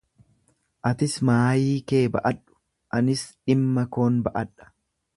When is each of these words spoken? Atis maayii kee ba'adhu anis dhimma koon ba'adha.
Atis 0.91 1.17
maayii 1.29 1.77
kee 1.93 2.01
ba'adhu 2.17 2.59
anis 3.01 3.25
dhimma 3.45 3.89
koon 3.99 4.21
ba'adha. 4.29 4.73